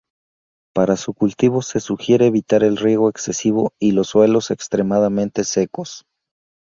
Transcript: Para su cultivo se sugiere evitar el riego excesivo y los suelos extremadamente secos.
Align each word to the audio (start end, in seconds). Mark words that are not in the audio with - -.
Para 0.73 0.97
su 0.97 1.13
cultivo 1.13 1.61
se 1.61 1.79
sugiere 1.79 2.25
evitar 2.25 2.63
el 2.63 2.77
riego 2.77 3.07
excesivo 3.07 3.73
y 3.79 3.91
los 3.91 4.07
suelos 4.07 4.49
extremadamente 4.49 5.43
secos. 5.43 6.07